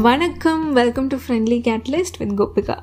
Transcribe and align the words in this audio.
வணக்கம் 0.00 0.72
welcome 0.72 1.06
to 1.06 1.16
friendly 1.16 1.58
catalyst 1.60 2.18
with 2.18 2.40
Gopika 2.40 2.78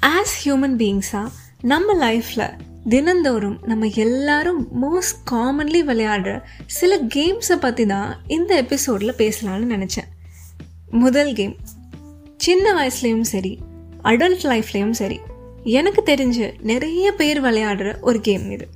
as 0.00 0.32
human 0.44 0.76
பீயிங்ஸாக 0.76 1.28
நம்ம 1.62 1.94
லைஃப்பில் 1.94 2.58
தினந்தோறும் 2.88 3.58
நம்ம 3.62 3.86
எல்லாரும் 3.86 4.68
மோஸ்ட் 4.82 5.30
காமன்லி 5.30 5.82
விளையாடுற 5.82 6.42
சில 6.66 7.02
கேம்ஸை 7.14 7.56
பற்றி 7.60 7.86
தான் 7.86 8.18
இந்த 8.26 8.56
எபிசோடில் 8.56 9.12
பேசலாம்னு 9.12 9.70
நினச்சேன். 9.74 10.08
முதல் 10.90 11.34
கேம் 11.34 11.56
சின்ன 12.36 12.72
வயசுலேயும் 12.72 13.20
சரி 13.20 13.58
அடல்ட் 14.02 14.42
லைஃப்லேயும் 14.42 14.90
சரி 14.90 15.20
எனக்கு 15.64 16.16
தெரிஞ்சு 16.16 16.52
நிறைய 16.60 17.12
பேர் 17.12 17.42
விளையாடுற 17.42 18.00
ஒரு 18.00 18.20
கேம் 18.20 18.50
இது. 18.50 18.68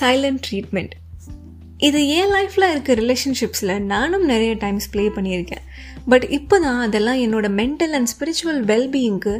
சைலண்ட் 0.00 0.40
ட்ரீட்மெண்ட் 0.50 0.90
இது 1.80 2.08
என் 2.08 2.30
லைஃப்பில் 2.34 2.70
இருக்க 2.70 2.94
ரிலேஷன்ஷிப்ஸில் 2.94 3.72
நானும் 3.92 4.24
நிறைய 4.24 4.52
டைம்ஸ் 4.54 4.88
ப்ளே 4.92 5.08
பண்ணியிருக்கேன். 5.16 5.64
பட் 6.08 6.24
இப்போ 6.30 6.58
தான் 6.58 6.80
அதெல்லாம் 6.80 7.20
என்னோட 7.24 7.46
மென்டல் 7.60 7.94
அண்ட் 7.98 8.10
ஸ்பிரிச்சுவல் 8.12 8.60
வெல்பீயிங்க்கு 8.70 9.34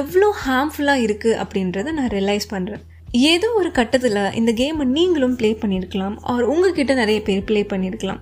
எவ்வளோ 0.00 0.28
ஹார்ம்ஃபுல்லாக 0.44 1.04
இருக்குது 1.06 1.38
அப்படின்றத 1.42 1.92
நான் 1.92 2.12
ரியலைஸ் 2.16 2.48
பண்ணுறேன் 2.54 2.82
ஏதோ 3.32 3.52
ஒரு 3.54 3.70
கட்டத்தில் 3.72 4.18
இந்த 4.34 4.52
கேமை 4.52 4.84
நீங்களும் 4.84 5.36
ப்ளே 5.40 5.56
பண்ணியிருக்கலாம் 5.62 6.16
ஆர் 6.22 6.42
உங்ககிட்ட 6.42 6.94
நிறைய 6.94 7.22
பேர் 7.22 7.46
ப்ளே 7.50 7.62
பண்ணியிருக்கலாம். 7.72 8.20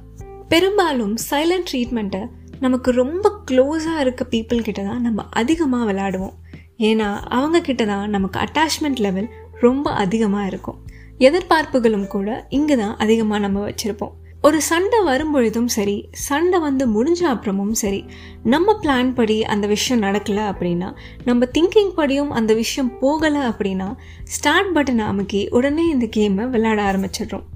பெரும்பாலும் 0.48 1.14
சைலண்ட் 1.30 1.68
ட்ரீட்மெண்ட்டை 1.72 2.22
நமக்கு 2.60 2.90
ரொம்ப 2.92 3.32
க்ளோஸாக 3.50 4.00
இருக்க 4.00 4.24
பீப்புள் 4.24 4.62
கிட்ட 4.62 4.82
தான் 4.82 5.00
நம்ம 5.00 5.24
அதிகமாக 5.30 5.92
விளையாடுவோம். 5.92 6.36
ஏன்னா 6.78 7.08
அவங்கக்கிட்ட 7.38 7.86
தான் 7.86 8.10
நமக்கு 8.10 8.38
அட்டாச்மெண்ட் 8.44 9.02
லெவல் 9.06 9.28
ரொம்ப 9.60 9.90
அதிகமாக 9.90 10.46
இருக்கும். 10.46 10.78
எதிர்பார்ப்புகளும் 11.20 12.06
கூட 12.06 12.46
இங்கே 12.48 12.76
தான் 12.76 12.96
அதிகமாக 12.96 13.40
நம்ம 13.44 13.58
வச்சுருப்போம். 13.68 14.14
ஒரு 14.42 14.62
சண்டை 14.62 14.98
வரும்பொழுதும் 15.04 15.66
சரி 15.66 16.08
சண்டை 16.10 16.58
வந்து 16.60 16.84
முடிஞ்ச 16.86 17.22
அப்புறமும் 17.30 17.72
சரி 17.72 18.04
நம்ம 18.42 18.74
பிளான் 18.82 19.14
படி 19.14 19.42
அந்த 19.42 19.66
விஷயம் 19.66 20.02
நடக்கலை 20.02 20.44
அப்படின்னா 20.50 20.88
நம்ம 21.24 21.46
திங்கிங் 21.46 21.92
படியும் 21.94 22.30
அந்த 22.30 22.54
விஷயம் 22.54 22.92
போகலை 23.02 23.42
அப்படின்னா 23.50 23.88
ஸ்டார்ட் 24.24 24.72
பட்டன் 24.76 24.98
அமுக்கி 24.98 25.48
உடனே 25.48 25.88
இந்த 25.88 26.08
கேமை 26.16 26.46
விளையாட 26.50 26.82
ஆரம்பிச்சிடுறோம். 26.90 27.46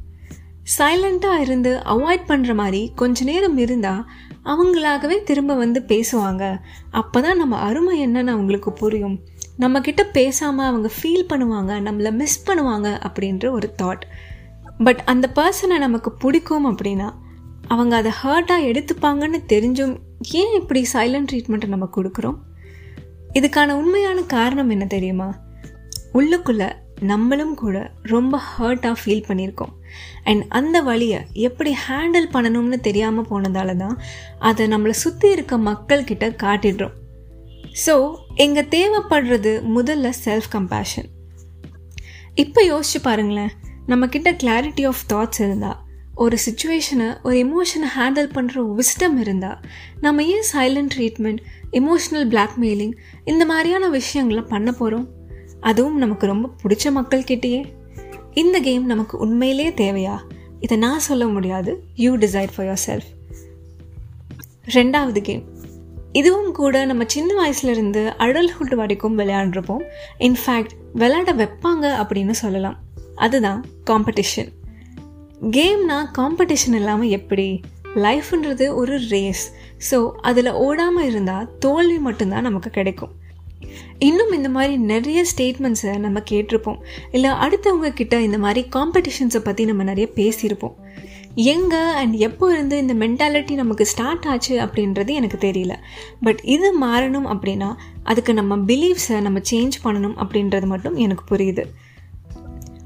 சைலண்ட்டாக 0.79 1.41
இருந்து 1.41 1.71
அவாய்ட் 1.95 2.27
பண்ணுற 2.29 2.55
மாதிரி 2.55 2.93
கொஞ்ச 2.95 3.25
நேரம் 3.25 3.57
இருந்தால் 3.57 4.03
அவங்களாகவே 4.45 5.23
திரும்ப 5.23 5.55
வந்து 5.55 5.81
பேசுவாங்க. 5.89 6.45
அப்போ 6.91 7.21
தான் 7.21 7.37
நம்ம 7.37 7.57
அருமை 7.57 8.07
என்னன்னு 8.07 8.35
அவங்களுக்கு 8.37 8.73
புரியும். 8.73 9.19
நம்மக்கிட்ட 9.61 10.03
பேசாமல் 10.13 10.67
அவங்க 10.67 10.91
ஃபீல் 10.97 11.31
பண்ணுவாங்க 11.31 11.73
நம்மளை 11.87 12.13
மிஸ் 12.13 12.51
பண்ணுவாங்க 12.51 12.89
அப்படின்ற 13.07 13.51
ஒரு 13.51 13.75
தாட் 13.83 14.05
பட் 14.85 15.03
அந்த 15.05 15.27
பர்சனை 15.35 15.79
நமக்கு 15.79 16.13
பிடிக்கும் 16.13 16.69
அப்படின்னா 16.71 17.09
அவங்க 17.69 17.97
அதை 17.97 18.13
ஹர்ட்டாக 18.23 18.69
எடுத்துப்பாங்கன்னு 18.71 19.41
தெரிஞ்சும் 19.49 19.97
ஏன் 20.31 20.55
இப்படி 20.61 20.87
சைலண்ட் 20.93 21.29
ட்ரீட்மெண்ட்டை 21.33 21.67
நம்ம 21.67 21.89
கொடுக்குறோம்? 21.97 22.39
இதுக்கான 23.35 23.71
உண்மையான 23.71 24.21
காரணம் 24.21 24.71
என்ன 24.71 24.87
தெரியுமா? 24.87 25.29
உள்ளுக்குள்ளே 26.15 26.71
நம்மளும் 27.01 27.55
கூட 27.55 27.93
ரொம்ப 28.03 28.41
ஹர்ட்டாக 28.59 28.95
ஃபீல் 29.05 29.27
பண்ணியிருக்கோம். 29.29 29.75
அண்ட் 30.25 30.45
அந்த 30.49 30.83
வழியை 30.83 31.21
எப்படி 31.33 31.75
ஹேண்டில் 31.89 32.29
பண்ணணும்னு 32.33 32.81
தெரியாமல் 32.81 33.29
போனதால 33.31 33.77
தான் 33.77 34.01
அதை 34.39 34.67
நம்மளை 34.69 34.91
சுற்றி 34.91 35.31
இருக்க 35.31 35.59
மக்கள்கிட்ட 35.59 36.27
காட்டிடுறோம். 36.43 36.97
ஸோ 37.87 38.15
எங்கே 38.35 38.61
தேவைப்படுறது 38.61 39.63
முதல்ல 39.77 40.13
செல்ஃப் 40.25 40.51
கம்பேஷன் 40.53 41.09
இப்போ 42.35 42.63
யோசிச்சு 42.63 43.01
பாருங்களேன் 43.03 43.51
நம்மக்கிட்ட 43.89 44.37
கிளாரிட்டி 44.43 44.87
ஆஃப் 44.87 45.05
தாட்ஸ் 45.13 45.41
இருந்தால் 45.41 45.77
ஒரு 46.15 46.37
சுச்சுவேஷனை 46.47 47.23
ஒரு 47.23 47.37
எமோஷனை 47.37 47.99
ஹேண்டில் 47.99 48.29
பண்ணுற 48.35 48.79
விஸ்டம் 48.79 49.17
இருந்தால் 49.17 49.61
நம்ம 50.01 50.25
ஏன் 50.25 50.45
சைலண்ட் 50.53 50.89
ட்ரீட்மெண்ட் 50.97 51.39
எமோஷ்னல் 51.73 52.29
பிளாக்மெயிலிங் 52.29 52.93
இந்த 53.25 53.45
மாதிரியான 53.45 53.89
விஷயங்களை 53.89 54.43
பண்ண 54.43 54.73
போகிறோம் 54.73 55.09
அதுவும் 55.61 55.97
நமக்கு 55.97 56.27
ரொம்ப 56.27 56.51
பிடிச்ச 56.63 56.85
மக்கள்கிட்டயே. 56.85 57.65
இந்த 58.33 58.61
கேம் 58.61 58.85
நமக்கு 58.85 59.19
உண்மையிலே 59.19 59.71
தேவையா? 59.71 60.19
இதை 60.61 60.77
நான் 60.77 60.99
சொல்ல 60.99 61.27
முடியாது. 61.27 61.85
You 61.95 62.17
decide 62.17 62.49
for 62.55 62.67
your 62.67 62.83
self 62.87 63.09
ரெண்டாவது 64.67 65.21
கேம் 65.21 65.59
இதுவும் 66.13 66.53
கூட 66.53 66.85
நம்ம 66.85 67.03
சின்ன 67.07 67.31
வயசுலேருந்து 67.41 68.03
அடல்ஹுட் 68.19 68.75
வரைக்கும் 68.75 69.19
விளையாண்டுருப்போம். 69.19 69.83
இன்ஃபேக்ட் 70.19 70.75
விளையாட 70.93 71.33
வைப்பாங்க 71.33 71.87
அப்படின்னு 72.03 72.31
சொல்லலாம். 72.31 72.79
அதுதான் 73.15 73.65
காம்படிஷன் 73.91 74.51
கேம்னா 75.51 75.99
காம்படிஷன் 76.19 76.75
இல்லாமல் 76.75 77.09
எப்படி? 77.09 77.61
லைஃப்ன்றது 77.95 78.75
ஒரு 78.75 79.01
ரேஸ் 79.09 79.45
ஸோ 79.91 80.11
அதில் 80.21 80.51
ஓடாமல் 80.53 81.07
இருந்தால் 81.07 81.49
தோல்வி 81.59 81.99
மட்டும்தான் 81.99 82.43
நமக்கு 82.43 82.71
கிடைக்கும். 82.71 83.13
இன்னும் 83.99 84.33
இந்த 84.33 84.49
மாதிரி 84.49 84.77
நிறைய 84.77 85.25
ஸ்டேட்மெண்ட்ஸை 85.37 85.99
நம்ம 85.99 86.23
கேட்டிருப்போம். 86.31 86.79
இல்லை 87.11 87.31
அடுத்தவங்க 87.31 87.91
கிட்ட 87.93 88.21
இந்த 88.21 88.39
மாதிரி 88.39 88.69
காம்படிஷன்ஸை 88.77 89.39
பற்றி 89.39 89.65
நம்ம 89.65 89.83
நிறைய 89.83 90.09
பேசியிருப்போம். 90.15 90.77
எங்கே 91.35 91.77
அண்ட் 91.77 92.15
எப்போ 92.15 92.53
இருந்து 92.53 92.79
இந்த 92.79 92.95
மென்டாலிட்டி 92.95 93.55
நமக்கு 93.55 93.87
ஸ்டார்ட் 93.87 94.25
ஆச்சு 94.25 94.61
அப்படின்றது 94.61 95.11
எனக்கு 95.11 95.51
தெரியல. 95.51 95.75
பட் 96.23 96.41
இது 96.43 96.83
மாறணும் 96.83 97.27
அப்படின்னா 97.27 97.75
அதுக்கு 98.03 98.35
நம்ம 98.35 98.57
பிலீவ்ஸை 98.57 99.21
நம்ம 99.21 99.39
சேஞ்ச் 99.39 99.71
பண்ணணும் 99.85 100.17
அப்படின்றது 100.17 100.67
மட்டும் 100.67 100.97
எனக்கு 100.97 101.37
புரியுது. 101.37 101.65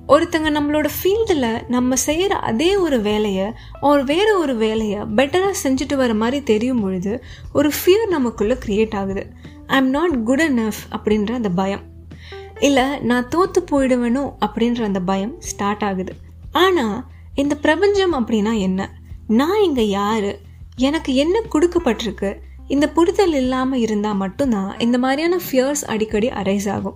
ஒருத்தங்க 0.09 0.51
நம்மளோட 0.51 0.89
ஃபீல்டில் 1.03 1.69
நம்ம 1.69 1.97
செய்கிற 1.97 2.35
அதே 2.35 2.77
ஒரு 2.77 3.01
வேலையை 3.01 3.53
ஒரு 3.81 4.05
வேறு 4.05 4.39
ஒரு 4.39 4.57
வேலையை 4.57 5.01
பெட்டராக 5.01 5.55
செஞ்சுட்டு 5.63 5.95
வர 5.95 6.15
மாதிரி 6.15 6.43
தெரியும் 6.43 6.81
பொழுது 6.81 7.25
ஒரு 7.53 7.71
ஃபியர் 7.71 8.09
நமக்குள்ளே 8.09 8.57
க்ரியேட் 8.67 8.95
ஆகுது. 8.95 9.27
I 9.67 9.77
am 9.77 9.89
not 9.89 10.25
good 10.25 10.41
enough 10.41 10.83
அப்படின்ற 10.91 11.33
அந்த 11.33 11.49
பயம். 11.49 11.81
இல்லை 12.61 12.99
நான் 12.99 13.29
தோற்று 13.29 13.65
போயிடுவேனோ 13.71 14.35
அப்படின்ற 14.41 14.83
அந்த 14.83 15.01
பயம் 15.01 15.41
ஸ்டார்ட் 15.41 15.83
ஆகுது. 15.83 16.15
ஆனால் 16.53 17.05
இந்த 17.35 17.57
பிரபஞ்சம் 17.57 18.15
அப்படின்னா 18.15 18.59
என்ன? 18.59 18.91
நான் 19.27 19.63
இங்கே 19.63 19.89
யார்? 19.89 20.41
எனக்கு 20.77 21.15
என்ன 21.15 21.43
கொடுக்கப்பட்டிருக்கு? 21.55 22.37
இந்த 22.69 22.89
புரிதல் 22.89 23.35
இல்லாமல் 23.35 23.81
இருந்தால் 23.81 24.17
மட்டும்தான் 24.17 24.79
இந்த 24.79 24.99
மாதிரியான 24.99 25.37
ஃபியர்ஸ் 25.37 25.85
அடிக்கடி 25.85 26.29
அரைஸ் 26.29 26.71
ஆகும். 26.71 26.95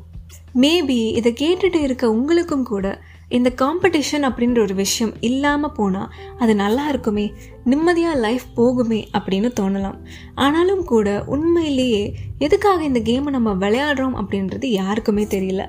மேபி 0.54 0.98
இதை 1.14 1.32
கேட்டுட்டு 1.32 1.74
இருக்க 1.74 2.10
உங்களுக்கும் 2.10 2.64
கூட 2.64 3.00
இந்த 3.28 3.52
காம்படிஷன் 3.56 4.24
அப்படின்ற 4.28 4.58
ஒரு 4.58 4.74
விஷயம் 4.74 5.14
இல்லாமல் 5.20 5.72
போனால் 5.72 6.12
அது 6.38 6.54
நல்லா 6.54 6.88
இருக்குமே 6.88 7.32
நிம்மதியாக 7.64 8.18
லைஃப் 8.18 8.46
போகுமே 8.56 9.04
அப்படின்னு 9.12 9.50
தோணலாம். 9.60 9.98
ஆனாலும் 10.34 10.84
கூட 10.84 11.24
உண்மையிலேயே 11.26 12.14
எதுக்காக 12.38 12.84
இந்த 12.84 13.00
கேமை 13.00 13.30
நம்ம 13.30 13.52
விளையாடுறோம் 13.52 14.16
அப்படின்றது 14.20 14.64
யாருக்குமே 14.64 15.24
தெரியல. 15.24 15.64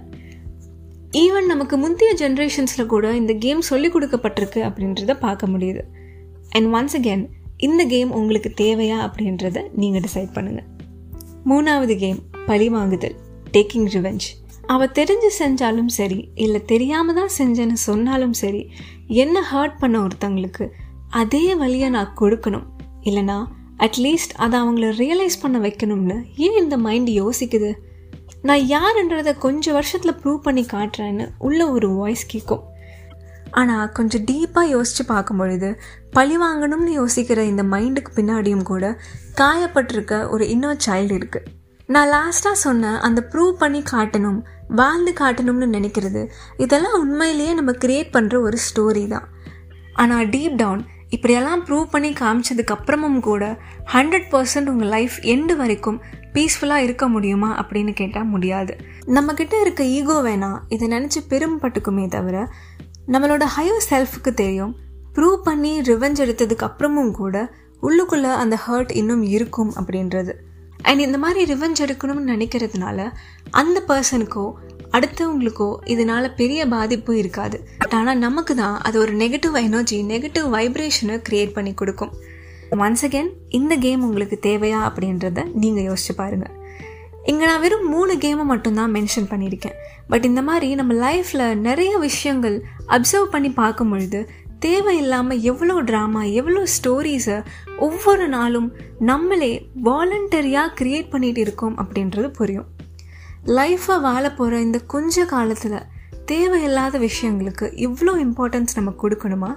ஈவன் 1.18 1.46
நமக்கு 1.46 1.78
முந்தைய 1.78 2.16
ஜென்ரேஷன்ஸில் 2.16 2.86
கூட 2.86 3.16
இந்த 3.16 3.34
கேம் 3.34 3.62
சொல்லிக் 3.62 3.94
கொடுக்கப்பட்டிருக்கு 3.96 4.60
அப்படின்றத 4.68 5.14
பார்க்க 5.20 5.48
முடியுது. 5.48 5.82
அண்ட் 6.50 6.74
ஒன்ஸ் 6.74 6.96
அகேன் 6.98 7.24
இந்த 7.58 7.86
கேம் 7.86 8.12
உங்களுக்கு 8.12 8.54
தேவையா 8.58 8.98
அப்படின்றத 9.06 9.64
நீங்கள் 9.76 10.02
டிசைட் 10.02 10.36
பண்ணுங்கள் 10.36 10.68
மூணாவது 11.46 11.96
கேம் 11.98 12.20
பழி 12.46 12.70
வாங்குதல் 12.70 13.16
டேக்கிங் 13.52 13.90
ரிவெஞ்ச் 13.94 14.28
அவள் 14.68 14.94
தெரிஞ்சு 15.00 15.30
செஞ்சாலும் 15.40 15.92
சரி 16.00 16.30
இல்லை 16.36 16.66
தெரியாமல் 16.66 17.16
தான் 17.16 17.36
செஞ்சேன்னு 17.38 17.74
சொன்னாலும் 17.74 18.34
சரி 18.34 18.70
என்ன 19.08 19.44
ஹர்ட் 19.54 19.78
பண்ண 19.80 20.00
ஒருத்தங்களுக்கு 20.00 20.68
அதே 21.10 21.56
வழியை 21.56 21.90
நான் 21.90 22.16
கொடுக்கணும். 22.20 22.68
இல்லைனா 23.02 23.46
அட்லீஸ்ட் 23.78 24.34
அதை 24.36 24.60
அவங்கள 24.60 24.88
ரியலைஸ் 25.04 25.42
பண்ண 25.42 25.58
வைக்கணும்னு 25.60 26.24
ஏன் 26.36 26.58
இந்த 26.58 26.78
மைண்ட் 26.78 27.10
யோசிக்குது? 27.10 27.72
நான் 28.42 28.60
யாருன்றதை 28.60 29.38
கொஞ்சம் 29.38 29.74
வருஷத்தில் 29.74 30.14
ப்ரூவ் 30.14 30.38
பண்ணி 30.38 30.66
காட்டுறேன்னு 30.72 31.30
உள்ள 31.40 31.72
ஒரு 31.72 31.90
வாய்ஸ் 31.90 32.26
கேட்கும் 32.26 32.64
ஆனால் 33.52 33.92
கொஞ்சம் 33.92 34.24
டீப்பாக 34.24 34.68
யோசித்து 34.68 35.06
பார்க்கும் 35.06 35.38
பொழுது 35.38 35.80
பழி 36.12 36.38
வாங்கணும்னு 36.38 36.92
யோசிக்கிற 36.98 37.40
இந்த 37.40 37.64
மைண்டுக்கு 37.64 38.12
பின்னாடியும் 38.16 38.64
கூட 38.64 39.02
காயப்பட்டிருக்க 39.38 40.30
ஒரு 40.30 40.50
இன்னொரு 40.50 40.78
சைல்டு 40.86 41.20
இருக்குது 41.20 41.46
நான் 41.88 42.08
லாஸ்ட்டாக 42.08 42.52
சொன்ன 42.52 43.00
அந்த 43.00 43.28
ப்ரூவ் 43.32 43.52
பண்ணி 43.52 43.84
காட்டணும் 43.92 44.40
வாழ்ந்து 44.68 45.14
காட்டணும்னு 45.20 45.68
நினைக்கிறது 45.78 46.30
இதெல்லாம் 46.58 47.00
உண்மையிலேயே 47.00 47.54
நம்ம 47.54 47.72
க்ரியேட் 47.72 48.14
பண்ணுற 48.14 48.42
ஒரு 48.42 48.58
ஸ்டோரி 48.58 49.08
தான். 49.08 49.30
ஆனால் 49.94 50.28
டீப் 50.28 50.56
டவுன் 50.56 50.86
இப்படியெல்லாம் 51.10 51.66
ப்ரூவ் 51.66 51.84
பண்ணி 51.84 52.10
காமிச்சதுக்கு 52.10 52.72
அப்புறமும் 52.72 53.20
கூட 53.20 53.58
ஹண்ட்ரட் 53.94 54.30
பர்சன்ட் 54.32 54.66
உங்கள் 54.66 54.88
லைஃப் 54.88 55.16
எண்டு 55.22 55.56
வரைக்கும் 55.56 56.02
பீஸ்ஃபுல்லாக 56.34 56.86
இருக்க 56.88 57.08
முடியுமா 57.08 57.66
அப்படின்னு 57.66 57.94
கேட்டால் 57.94 58.26
முடியாது. 58.26 58.78
நம்மக்கிட்ட 59.06 59.62
இருக்க 59.62 59.84
ஈகோ 59.84 60.14
வேணாம் 60.14 60.60
இதை 60.68 60.88
நினச்சி 60.88 61.20
பெரும்பட்டுக்குமே 61.30 62.08
தவிர 62.08 62.52
நம்மளோட 63.08 63.46
ஹையர் 63.58 63.88
செல்ஃபுக்கு 63.90 64.34
தெரியும். 64.34 64.76
ப்ரூவ் 65.14 65.36
பண்ணி 65.36 65.82
ரிவெஞ்ச் 65.82 66.22
எடுத்ததுக்கு 66.26 66.70
அப்புறமும் 66.70 67.12
கூட 67.12 67.54
உள்ளுக்குள்ளே 67.82 68.34
அந்த 68.34 68.60
ஹர்ட் 68.68 68.92
இன்னும் 68.92 69.24
இருக்கும் 69.24 69.74
அப்படின்றது. 69.76 70.34
அண்ட் 70.82 71.00
இந்த 71.00 71.18
மாதிரி 71.18 71.54
ரிவெஞ்ச் 71.54 71.84
எடுக்கணும்னு 71.86 72.32
நினைக்கிறதுனால 72.34 73.12
அந்த 73.52 73.84
பர்சனுக்கோ 73.88 74.52
அடுத்தவங்களுக்கோ 74.92 75.78
இதனால 75.86 76.36
பெரிய 76.36 76.68
பாதிப்பு 76.68 77.18
இருக்காது. 77.18 77.58
பட் 77.78 77.94
ஆனால் 77.94 78.18
நமக்கு 78.18 78.56
தான் 78.56 78.82
அது 78.82 79.00
ஒரு 79.00 79.14
நெகட்டிவ் 79.14 79.56
எனர்ஜி 79.64 80.04
நெகட்டிவ் 80.04 80.48
வைப்ரேஷனை 80.56 81.18
க்ரியேட் 81.30 81.54
பண்ணி 81.54 81.74
கொடுக்கும். 81.74 82.14
ஒன்ஸ் 82.72 83.04
அகேன் 83.08 83.30
இந்த 83.50 83.76
கேம் 83.76 84.02
உங்களுக்கு 84.04 84.40
தேவையா 84.42 84.80
அப்படின்றத 84.88 85.46
நீங்கள் 85.54 85.84
யோசிச்சு 85.84 86.16
பாருங்கள் 86.16 86.56
இங்கே 87.24 87.46
நான் 87.46 87.62
வெறும் 87.62 87.88
மூணு 87.90 88.14
கேமை 88.14 88.44
மட்டும்தான் 88.44 88.94
மென்ஷன் 88.94 89.30
பண்ணியிருக்கேன். 89.30 89.76
பட் 90.08 90.26
இந்த 90.26 90.42
மாதிரி 90.42 90.76
நம்ம 90.76 90.94
லைஃப்பில் 90.94 91.56
நிறைய 91.56 91.98
விஷயங்கள் 91.98 92.64
அப்சர்வ் 92.88 93.34
பண்ணி 93.34 93.50
பார்க்கும் 93.52 93.90
பொழுது 93.90 94.30
தேவையில்லாமல் 94.60 95.42
எவ்வளோ 95.42 95.82
ட்ராமா 95.82 96.34
எவ்வளோ 96.34 96.64
ஸ்டோரிஸை 96.64 97.46
ஒவ்வொரு 97.78 98.28
நாளும் 98.28 98.74
நம்மளே 99.00 99.70
வாலண்டரியாக 99.84 100.74
க்ரியேட் 100.80 101.12
பண்ணிகிட்டு 101.12 101.38
இருக்கோம் 101.38 101.78
அப்படின்றது 101.78 102.28
புரியும். 102.28 102.66
லைஃப்பை 103.46 104.02
வாழ 104.02 104.32
போகிற 104.32 104.60
இந்த 104.60 104.80
கொஞ்ச 104.80 105.26
காலத்தில் 105.26 105.80
தேவையில்லாத 106.26 107.00
விஷயங்களுக்கு 107.00 107.62
இவ்வளோ 107.62 108.12
இம்பார்ட்டன்ஸ் 108.16 108.68
நம்ம 108.76 108.94
கொடுக்கணுமா? 109.04 109.56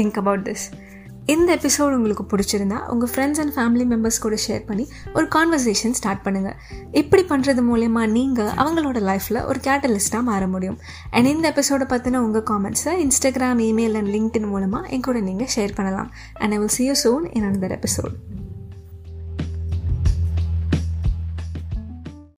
திங்க் 0.00 0.16
அபவுட் 0.16 0.48
திஸ் 0.48 0.81
இந்த 1.26 1.56
எபிசோடு 1.56 1.96
உங்களுக்கு 1.96 2.36
பிடிச்சிருந்தா 2.36 2.88
உங்கள் 2.88 3.10
ஃப்ரெண்ட்ஸ் 3.14 3.40
அண்ட் 3.40 3.54
ஃபேமிலி 3.56 3.84
மெம்பர்ஸ் 3.92 4.20
கூட 4.20 4.36
ஷேர் 4.48 4.64
பண்ணி 4.66 4.88
ஒரு 5.14 5.26
கான்வர்சேஷன் 5.26 5.90
ஸ்டார்ட் 5.90 6.24
பண்ணுங்கள் 6.24 6.56
இப்படி 6.92 7.22
பண்ணுறது 7.22 7.62
மூலயமா 7.70 8.10
நீங்கள் 8.10 8.46
அவங்களோட 8.46 9.00
லைஃப்பில் 9.10 9.44
ஒரு 9.44 9.60
கேட்டலிஸ்ட்டாக 9.62 10.22
மாற 10.22 10.46
முடியும். 10.46 10.78
அண்ட் 11.10 11.26
இந்த 11.26 11.48
எபிசோடை 11.48 11.86
பற்றின 11.86 12.16
உங்கள் 12.16 12.42
காமெண்ட்ஸை 12.42 13.06
இன்ஸ்டாகிராம் 13.06 13.62
இமெயில் 13.70 13.94
அண்ட் 13.94 14.08
லிங்க்டின் 14.08 14.48
மூலமாக 14.48 14.88
என் 14.88 15.00
கூட 15.00 15.20
நீங்கள் 15.20 15.46
ஷேர் 15.56 15.74
பண்ணலாம். 15.74 16.12
And 16.34 16.52
I 16.52 16.58
will 16.58 16.68
see 16.68 16.84
you 16.84 16.92
soon 16.92 17.32
in 17.32 17.42
another 17.42 17.70
episode 17.70 18.41